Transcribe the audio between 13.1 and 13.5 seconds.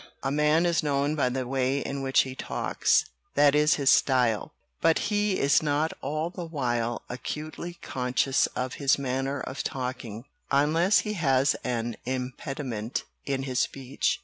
in